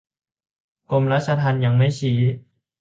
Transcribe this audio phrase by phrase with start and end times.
[0.89, 2.17] กรมราชทัณฑ์ยังไม่ชี้